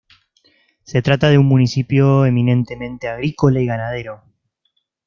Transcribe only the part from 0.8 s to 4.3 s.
Se trata de un municipio eminentemente agrícola y ganadero.